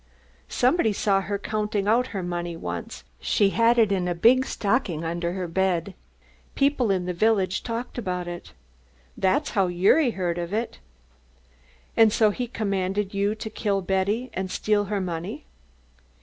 Somebody 0.49 0.93
saw 0.93 1.21
her 1.21 1.37
counting 1.37 1.87
out 1.87 2.07
her 2.07 2.23
money 2.23 2.57
once, 2.57 3.03
she 3.19 3.51
had 3.51 3.77
it 3.77 3.91
in 3.91 4.07
a 4.07 4.15
big 4.15 4.45
stocking 4.47 5.03
under 5.03 5.33
her 5.33 5.47
bed. 5.47 5.93
People 6.55 6.89
in 6.89 7.05
the 7.05 7.13
village 7.13 7.61
talked 7.61 7.99
about 7.99 8.27
it. 8.27 8.51
That's 9.15 9.51
how 9.51 9.69
Gyuri 9.69 10.13
heard 10.15 10.39
of 10.39 10.53
it." 10.53 10.79
"And 11.95 12.11
so 12.11 12.31
he 12.31 12.47
commanded 12.47 13.13
you 13.13 13.35
to 13.35 13.49
kill 13.51 13.83
Betty 13.83 14.31
and 14.33 14.49
steal 14.49 14.85
her 14.85 15.01
money?" 15.01 15.45